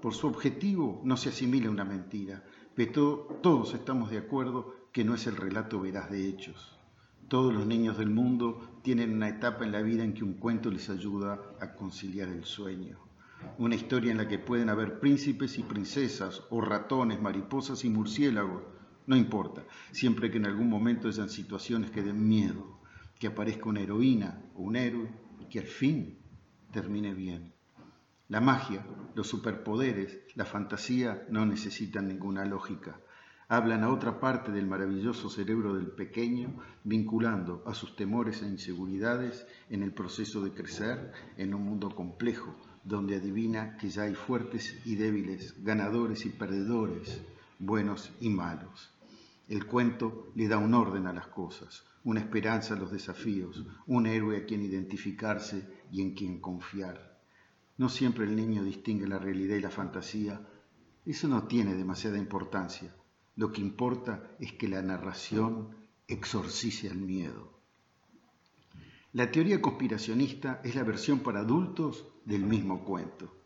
[0.03, 5.15] Por su objetivo no se asimila una mentira, pero todos estamos de acuerdo que no
[5.15, 6.79] es el relato veraz de hechos.
[7.29, 10.71] Todos los niños del mundo tienen una etapa en la vida en que un cuento
[10.71, 12.99] les ayuda a conciliar el sueño.
[13.57, 18.65] Una historia en la que pueden haber príncipes y princesas, o ratones, mariposas y murciélagos.
[19.07, 22.81] No importa, siempre que en algún momento hayan situaciones que den miedo,
[23.19, 26.19] que aparezca una heroína o un héroe y que al fin
[26.73, 27.53] termine bien.
[28.29, 32.99] La magia, los superpoderes, la fantasía no necesitan ninguna lógica.
[33.49, 36.55] Hablan a otra parte del maravilloso cerebro del pequeño,
[36.85, 42.57] vinculando a sus temores e inseguridades en el proceso de crecer en un mundo complejo,
[42.85, 47.23] donde adivina que ya hay fuertes y débiles, ganadores y perdedores,
[47.59, 48.92] buenos y malos.
[49.53, 54.07] El cuento le da un orden a las cosas, una esperanza a los desafíos, un
[54.07, 57.21] héroe a quien identificarse y en quien confiar.
[57.77, 60.41] No siempre el niño distingue la realidad y la fantasía.
[61.05, 62.97] Eso no tiene demasiada importancia.
[63.37, 65.77] Lo que importa es que la narración
[66.09, 67.53] exorcice al miedo.
[69.13, 73.42] La teoría conspiracionista es la versión para adultos del mismo cuento.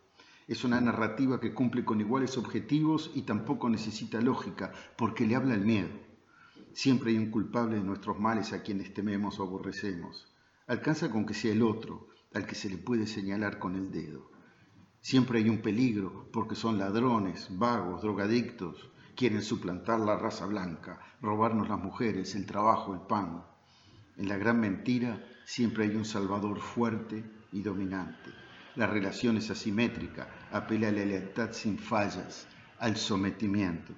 [0.47, 5.55] Es una narrativa que cumple con iguales objetivos y tampoco necesita lógica, porque le habla
[5.55, 5.89] el miedo.
[6.71, 10.33] Siempre hay un culpable de nuestros males a quienes tememos o aborrecemos.
[10.67, 14.31] Alcanza con que sea el otro, al que se le puede señalar con el dedo.
[15.01, 21.67] Siempre hay un peligro porque son ladrones, vagos, drogadictos, quieren suplantar la raza blanca, robarnos
[21.67, 23.43] las mujeres, el trabajo, el pan.
[24.15, 28.36] En la gran mentira siempre hay un salvador fuerte y dominante.
[28.77, 33.91] La relación es asimétrica, apela a la lealtad sin fallas, al sometimiento.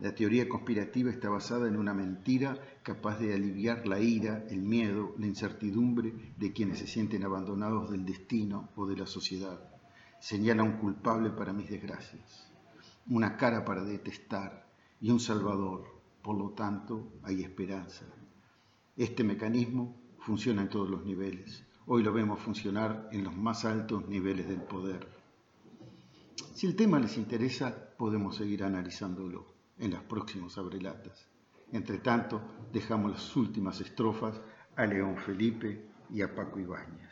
[0.00, 5.14] La teoría conspirativa está basada en una mentira capaz de aliviar la ira, el miedo,
[5.18, 9.60] la incertidumbre de quienes se sienten abandonados del destino o de la sociedad.
[10.18, 12.50] Señala un culpable para mis desgracias,
[13.06, 14.66] una cara para detestar
[14.98, 15.84] y un salvador.
[16.22, 18.06] Por lo tanto, hay esperanza.
[18.96, 21.66] Este mecanismo funciona en todos los niveles.
[21.86, 25.08] Hoy lo vemos funcionar en los más altos niveles del poder.
[26.54, 29.46] Si el tema les interesa, podemos seguir analizándolo
[29.78, 31.26] en las próximas abrelatas.
[31.72, 32.40] Entre tanto,
[32.72, 34.40] dejamos las últimas estrofas
[34.76, 37.10] a León Felipe y a Paco Ibáñez.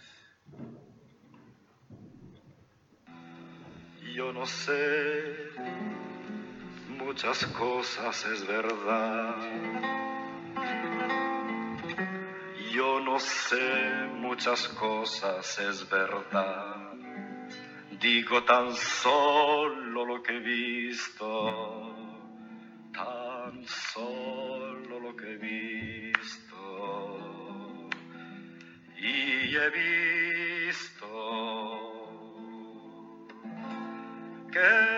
[4.14, 5.36] Yo no sé
[6.98, 10.07] muchas cosas, es verdad.
[12.78, 16.92] Yo no sé muchas cosas, es verdad.
[18.00, 21.26] Digo tan solo lo que he visto
[22.92, 26.60] tan solo lo que he visto
[28.96, 31.08] y he visto
[34.52, 34.97] que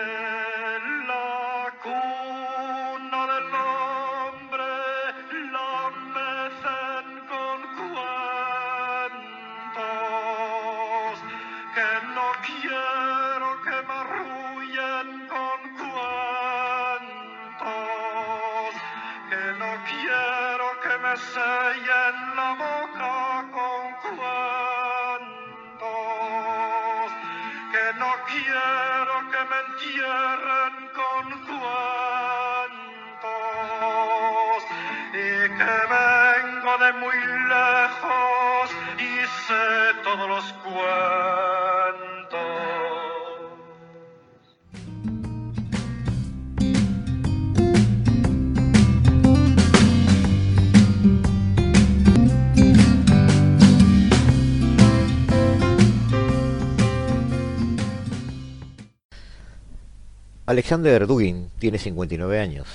[60.51, 62.67] Alexander Dugin tiene 59 años.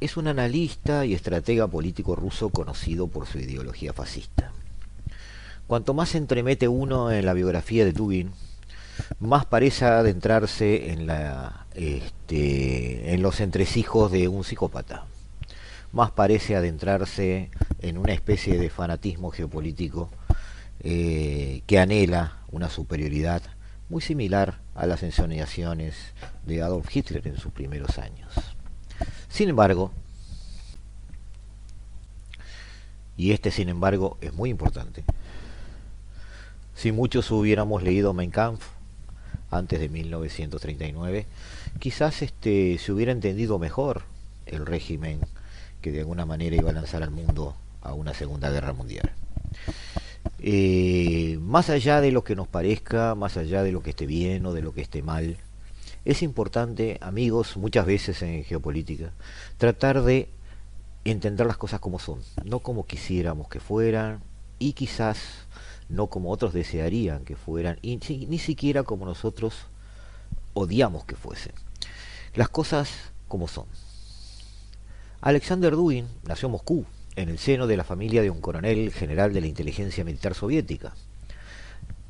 [0.00, 4.50] Es un analista y estratega político ruso conocido por su ideología fascista.
[5.68, 8.32] Cuanto más se entremete uno en la biografía de Dugin,
[9.20, 10.92] más parece adentrarse
[11.76, 15.06] este, en los entresijos de un psicópata.
[15.92, 17.48] Más parece adentrarse
[17.80, 20.10] en una especie de fanatismo geopolítico
[20.80, 23.40] eh, que anhela una superioridad
[23.88, 25.94] muy similar a las ensoñaciones
[26.46, 28.32] de Adolf Hitler en sus primeros años.
[29.28, 29.92] Sin embargo,
[33.16, 35.04] y este sin embargo es muy importante,
[36.74, 38.64] si muchos hubiéramos leído Mein Kampf
[39.50, 41.26] antes de 1939,
[41.78, 44.02] quizás este, se hubiera entendido mejor
[44.46, 45.20] el régimen
[45.80, 49.12] que de alguna manera iba a lanzar al mundo a una Segunda Guerra Mundial.
[50.46, 54.44] Eh, más allá de lo que nos parezca, más allá de lo que esté bien
[54.44, 55.38] o de lo que esté mal,
[56.04, 59.14] es importante, amigos, muchas veces en geopolítica,
[59.56, 60.28] tratar de
[61.06, 64.22] entender las cosas como son, no como quisiéramos que fueran
[64.58, 65.18] y quizás
[65.88, 67.96] no como otros desearían que fueran y
[68.28, 69.54] ni siquiera como nosotros
[70.52, 71.54] odiamos que fuesen.
[72.34, 72.90] Las cosas
[73.28, 73.64] como son.
[75.22, 76.84] Alexander Dugin nació en Moscú
[77.16, 80.94] en el seno de la familia de un coronel general de la inteligencia militar soviética.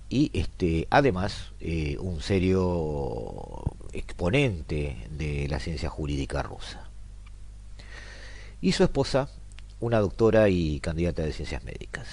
[0.09, 6.89] Y este además eh, un serio exponente de la ciencia jurídica rusa.
[8.61, 9.29] Y su esposa
[9.81, 12.09] una doctora y candidata de ciencias médicas.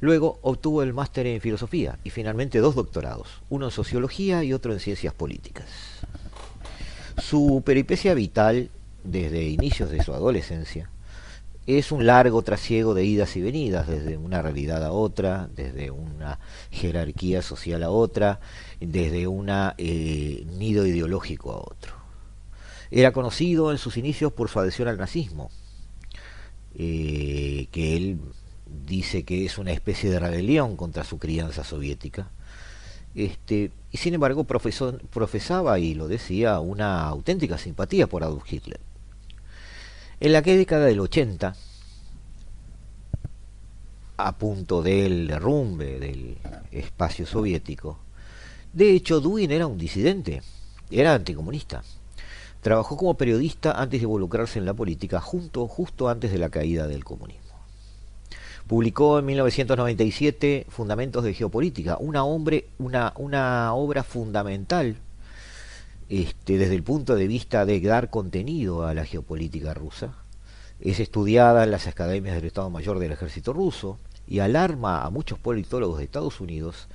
[0.00, 4.72] Luego obtuvo el máster en filosofía y finalmente dos doctorados uno en sociología y otro
[4.72, 5.66] en ciencias políticas.
[7.20, 8.70] Su peripecia vital
[9.04, 10.88] desde inicios de su adolescencia
[11.68, 16.38] es un largo trasiego de idas y venidas, desde una realidad a otra, desde una
[16.70, 18.40] jerarquía social a otra,
[18.80, 21.92] desde un eh, nido ideológico a otro.
[22.90, 25.50] Era conocido en sus inicios por su adhesión al nazismo,
[26.74, 28.18] eh, que él
[28.86, 32.30] dice que es una especie de rebelión contra su crianza soviética.
[33.14, 38.80] Este, y sin embargo profesaba y lo decía una auténtica simpatía por Adolf Hitler.
[40.20, 41.54] En la década del 80,
[44.16, 46.38] a punto del derrumbe del
[46.72, 48.00] espacio soviético,
[48.72, 50.42] de hecho Dugin era un disidente,
[50.90, 51.84] era anticomunista.
[52.62, 57.04] Trabajó como periodista antes de involucrarse en la política, justo antes de la caída del
[57.04, 57.54] comunismo.
[58.66, 64.96] Publicó en 1997 Fundamentos de Geopolítica, una, hombre, una obra fundamental
[66.08, 70.14] este, desde el punto de vista de dar contenido a la geopolítica rusa.
[70.80, 75.38] Es estudiada en las academias del Estado Mayor del Ejército Ruso y alarma a muchos
[75.38, 76.88] politólogos de Estados Unidos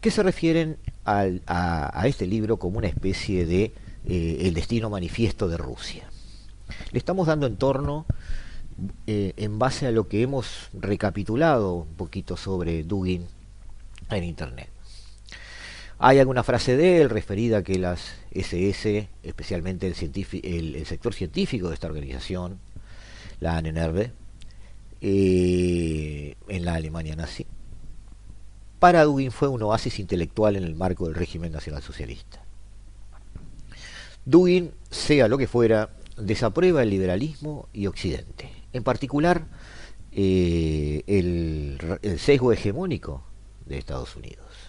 [0.00, 3.72] que se refieren a, este libro como una especie de
[4.06, 6.08] eh, el destino manifiesto de Rusia.
[6.92, 8.06] Le estamos dando en torno,
[9.06, 13.26] eh, en base a lo que hemos recapitulado un poquito sobre Dugin
[14.10, 14.75] en Internet.
[15.98, 21.68] Hay alguna frase de él referida a que las SS, especialmente el, el, sector científico
[21.68, 22.58] de esta organización,
[23.40, 24.10] la ANNRB,
[25.00, 27.46] eh, en la Alemania nazi,
[28.78, 32.42] para Dugin fue un oasis intelectual en el marco del régimen nacional socialista.
[34.26, 39.46] Dugin, sea lo que fuera, desaprueba el liberalismo y Occidente, en particular
[40.12, 43.24] eh, el sesgo hegemónico
[43.64, 44.65] de Estados Unidos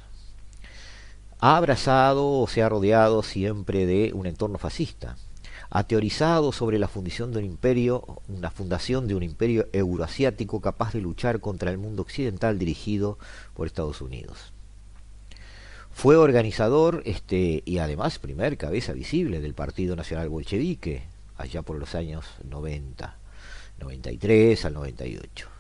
[1.40, 5.18] ha abrazado o se ha rodeado siempre de un entorno fascista.
[5.70, 10.94] Ha teorizado sobre la fundación de un imperio, una fundación de un imperio euroasiático capaz
[10.94, 13.20] de luchar contra el mundo occidental dirigido
[13.54, 14.54] por Estados Unidos.
[15.92, 21.04] Fue organizador este, y además primer cabeza visible del Partido Nacional Bolchevique,
[21.38, 23.18] allá por los años 90,
[23.80, 25.57] 93 al 98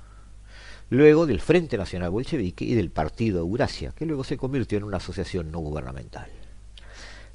[0.90, 4.98] luego del Frente Nacional Bolchevique y del Partido Eurasia, que luego se convirtió en una
[4.98, 6.30] asociación no gubernamental.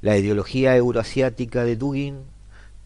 [0.00, 2.22] La ideología euroasiática de Dugin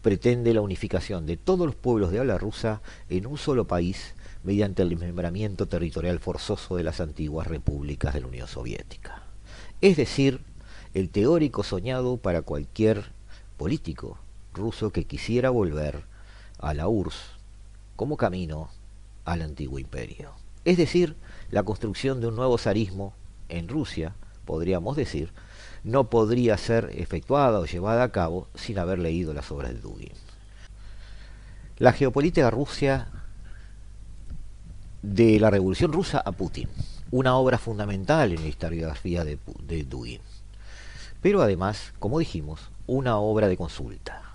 [0.01, 4.13] pretende la unificación de todos los pueblos de habla rusa en un solo país
[4.43, 9.23] mediante el desmembramiento territorial forzoso de las antiguas repúblicas de la Unión Soviética.
[9.81, 10.41] Es decir,
[10.93, 13.11] el teórico soñado para cualquier
[13.57, 14.19] político
[14.53, 16.03] ruso que quisiera volver
[16.59, 17.17] a la URSS
[17.95, 18.69] como camino
[19.25, 20.36] al antiguo imperio.
[20.67, 21.15] Es decir,
[21.49, 23.13] la construcción de un nuevo zarismo
[23.47, 25.31] en Rusia, podríamos decir,
[25.85, 30.11] no podría ser efectuada o llevada a cabo sin haber leído las obras de Dugin.
[31.77, 33.07] La geopolítica Rusia
[35.03, 36.67] de la Revolución Rusa a Putin,
[37.11, 40.19] una obra fundamental en la historiografía de, de Dugin.
[41.21, 44.26] Pero además, como dijimos, una obra de consulta.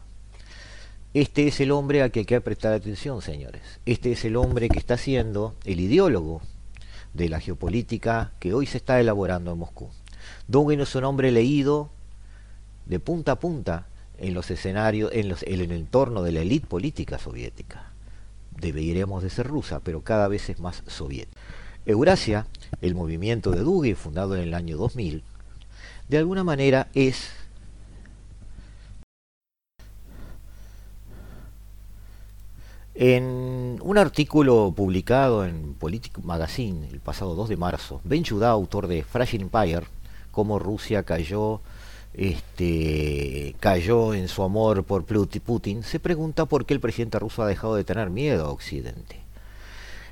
[1.14, 3.60] Este es el hombre al que hay que prestar atención, señores.
[3.84, 6.40] Este es el hombre que está siendo el ideólogo
[7.12, 9.90] de la geopolítica que hoy se está elaborando en Moscú.
[10.48, 11.90] Dugin es un hombre leído
[12.86, 16.66] de punta a punta en los escenarios, en, los, en el entorno de la élite
[16.66, 17.92] política soviética.
[18.58, 21.38] Deberíamos de ser rusa, pero cada vez es más soviética.
[21.84, 22.46] Eurasia,
[22.80, 25.22] el movimiento de Dugin, fundado en el año 2000,
[26.08, 27.32] de alguna manera es
[32.94, 38.86] En un artículo publicado en Politic Magazine el pasado 2 de marzo, Ben Judá, autor
[38.86, 39.86] de Fragile Empire,
[40.30, 41.62] cómo Rusia cayó,
[42.12, 47.46] este, cayó en su amor por Putin, se pregunta por qué el presidente ruso ha
[47.46, 49.20] dejado de tener miedo a Occidente.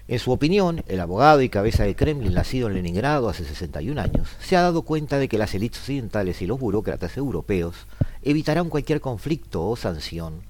[0.08, 4.28] En su opinión, el abogado y cabeza del Kremlin, nacido en Leningrado hace 61 años,
[4.40, 7.76] se ha dado cuenta de que las élites occidentales y los burócratas europeos
[8.22, 10.49] evitarán cualquier conflicto o sanción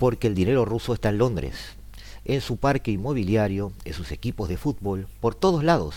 [0.00, 1.76] porque el dinero ruso está en Londres,
[2.24, 5.94] en su parque inmobiliario, en sus equipos de fútbol, por todos lados,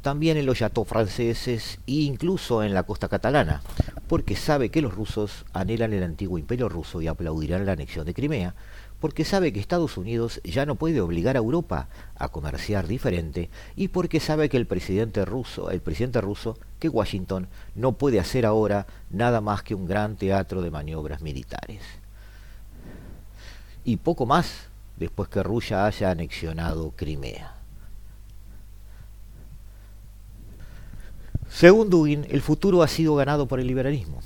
[0.00, 3.60] también en los chateaux franceses e incluso en la costa catalana,
[4.08, 8.14] porque sabe que los rusos anhelan el antiguo imperio ruso y aplaudirán la anexión de
[8.14, 8.54] Crimea,
[9.00, 13.88] porque sabe que Estados Unidos ya no puede obligar a Europa a comerciar diferente y
[13.88, 18.86] porque sabe que el presidente ruso, el presidente ruso, que Washington no puede hacer ahora
[19.10, 22.01] nada más que un gran teatro de maniobras militares.
[23.84, 27.56] Y poco más después que Rusia haya anexionado Crimea.
[31.48, 34.20] Según Dugin, el futuro ha sido ganado por el liberalismo.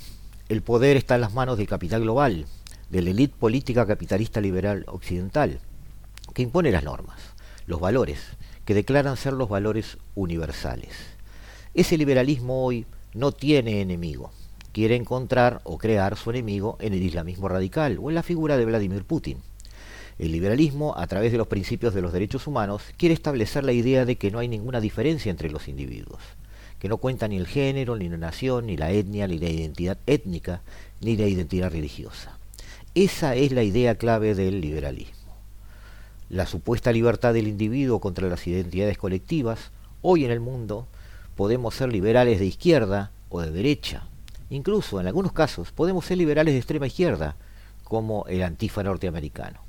[0.49, 2.45] El poder está en las manos del capital global,
[2.89, 5.59] de la élite política capitalista liberal occidental,
[6.33, 7.19] que impone las normas,
[7.65, 8.19] los valores,
[8.63, 10.93] que declaran ser los valores universales.
[11.73, 14.31] Ese liberalismo hoy no tiene enemigo.
[14.77, 18.65] Quiere encontrar o crear su enemigo en el islamismo radical o en la figura de
[18.65, 19.39] Vladimir Putin.
[20.19, 24.05] El liberalismo, a través de los principios de los derechos humanos, quiere establecer la idea
[24.05, 26.21] de que no hay ninguna diferencia entre los individuos,
[26.77, 29.97] que no cuenta ni el género, ni la nación, ni la etnia, ni la identidad
[30.05, 30.61] étnica,
[31.01, 32.37] ni la identidad religiosa.
[32.93, 35.33] Esa es la idea clave del liberalismo.
[36.29, 39.71] La supuesta libertad del individuo contra las identidades colectivas,
[40.03, 40.85] hoy en el mundo
[41.35, 44.03] podemos ser liberales de izquierda o de derecha.
[44.49, 47.35] Incluso en algunos casos podemos ser liberales de extrema izquierda,
[47.83, 49.59] como el antifa norteamericano.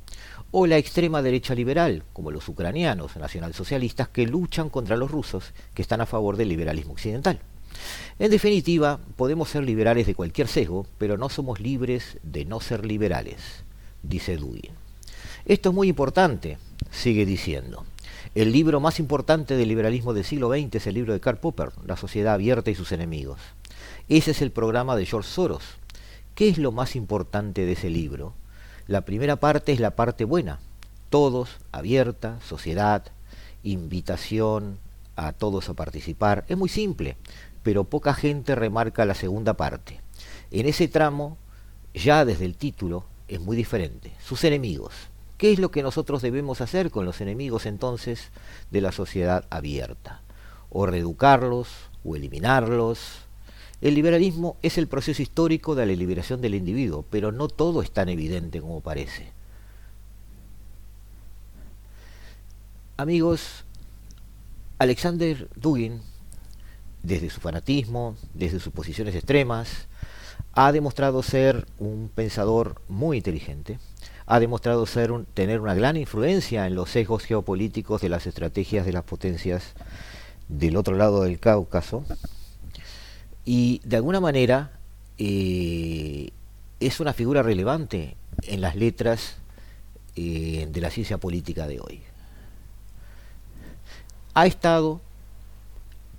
[0.51, 5.83] O la extrema derecha liberal, como los ucranianos nacionalsocialistas que luchan contra los rusos, que
[5.83, 7.41] están a favor del liberalismo occidental.
[8.19, 12.85] En definitiva, podemos ser liberales de cualquier sesgo, pero no somos libres de no ser
[12.85, 13.65] liberales,
[14.03, 14.73] dice Dugin.
[15.45, 16.59] Esto es muy importante,
[16.91, 17.85] sigue diciendo.
[18.35, 21.71] El libro más importante del liberalismo del siglo XX es el libro de Karl Popper,
[21.87, 23.39] La sociedad abierta y sus enemigos.
[24.09, 25.65] Ese es el programa de George Soros.
[26.35, 28.35] ¿Qué es lo más importante de ese libro?
[28.87, 30.61] La primera parte es la parte buena.
[31.11, 33.05] Todos, abierta, sociedad,
[33.63, 34.79] invitación
[35.17, 36.45] a todos a participar.
[36.49, 37.17] Es muy simple
[37.69, 40.01] pero poca gente remarca la segunda parte.
[40.51, 41.37] En ese tramo,
[41.93, 44.15] ya desde el título, es muy diferente.
[44.25, 44.95] Sus enemigos.
[45.37, 48.31] ¿Qué es lo que nosotros debemos hacer con los enemigos entonces
[48.71, 50.23] de la sociedad abierta?
[50.71, 51.69] O reeducarlos,
[52.05, 53.28] o eliminarlos.
[53.81, 57.91] El liberalismo es el proceso histórico de la liberación del individuo, pero no todo es
[57.93, 59.33] tan evidente como parece.
[62.97, 63.65] Amigos,
[64.79, 66.01] Alexander Dugin
[67.03, 69.87] desde su fanatismo, desde sus posiciones extremas,
[70.53, 73.79] ha demostrado ser un pensador muy inteligente,
[74.27, 78.93] ha demostrado ser tener una gran influencia en los sesgos geopolíticos de las estrategias de
[78.93, 79.75] las potencias
[80.49, 82.05] del otro lado del Cáucaso,
[83.51, 84.73] y de alguna manera
[85.17, 86.33] eh,
[86.81, 89.37] es una figura relevante en las letras
[90.17, 92.03] eh, de la ciencia política de hoy.
[94.35, 95.01] Ha estado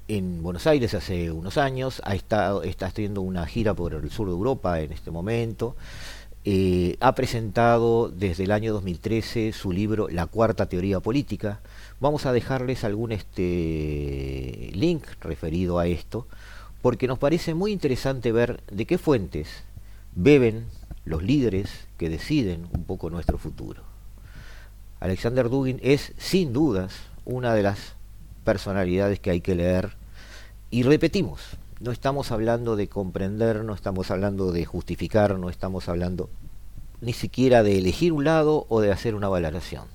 [0.08, 4.26] en Buenos Aires hace unos años, ha estado, está haciendo una gira por el sur
[4.26, 5.76] de Europa en este momento.
[6.46, 11.60] Eh, ha presentado desde el año 2013 su libro La Cuarta Teoría Política.
[12.00, 16.26] Vamos a dejarles algún este link referido a esto,
[16.82, 19.48] porque nos parece muy interesante ver de qué fuentes
[20.16, 20.66] beben
[21.06, 23.84] los líderes que deciden un poco nuestro futuro.
[25.00, 26.94] Alexander Dugin es, sin dudas,
[27.26, 27.96] una de las
[28.44, 29.96] personalidades que hay que leer
[30.72, 31.42] y repetimos,
[31.80, 36.30] no estamos hablando de comprender, no estamos hablando de justificar, no estamos hablando
[37.02, 39.86] ni siquiera de elegir un lado o de hacer una valoración.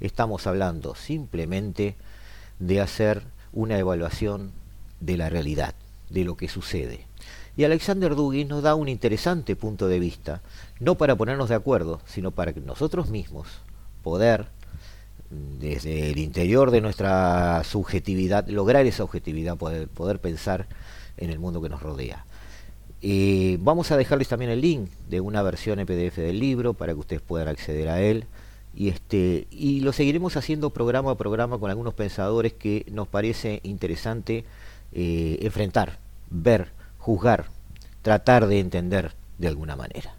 [0.00, 1.96] Estamos hablando simplemente
[2.58, 3.22] de hacer
[3.52, 4.52] una evaluación
[5.00, 5.74] de la realidad.
[6.10, 7.06] De lo que sucede.
[7.56, 10.42] Y Alexander Dugin nos da un interesante punto de vista,
[10.78, 13.48] no para ponernos de acuerdo, sino para que nosotros mismos
[14.02, 14.46] poder,
[15.30, 20.68] desde el interior de nuestra subjetividad, lograr esa objetividad, poder, poder pensar
[21.16, 22.24] en el mundo que nos rodea.
[23.00, 26.92] Y vamos a dejarles también el link de una versión en PDF del libro para
[26.92, 28.26] que ustedes puedan acceder a él.
[28.74, 33.60] Y, este, y lo seguiremos haciendo programa a programa con algunos pensadores que nos parece
[33.62, 34.44] interesante
[35.00, 37.44] eh, enfrentar, ver, juzgar,
[38.02, 40.12] tratar de entender de alguna manera.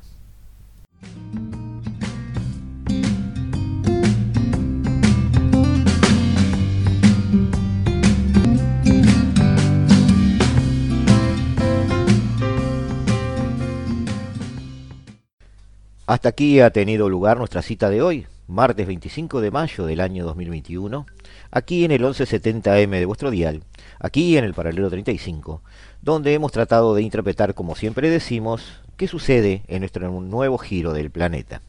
[16.07, 20.23] Hasta aquí ha tenido lugar nuestra cita de hoy, martes 25 de mayo del año
[20.23, 21.05] 2021,
[21.51, 23.63] aquí en el 1170M de vuestro dial,
[23.99, 25.61] aquí en el paralelo 35,
[26.01, 31.11] donde hemos tratado de interpretar, como siempre decimos, qué sucede en nuestro nuevo giro del
[31.11, 31.61] planeta.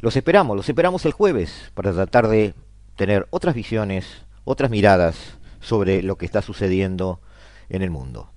[0.00, 2.54] Los esperamos, los esperamos el jueves para tratar de
[2.96, 4.06] tener otras visiones,
[4.44, 7.20] otras miradas sobre lo que está sucediendo
[7.68, 8.30] en el mundo.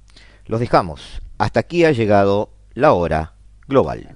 [0.46, 1.22] Los dejamos.
[1.38, 3.34] Hasta aquí ha llegado la hora
[3.68, 4.16] global.